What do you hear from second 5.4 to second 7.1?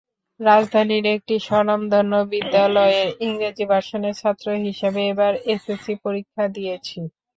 SSC পরীক্ষা দিয়েছি।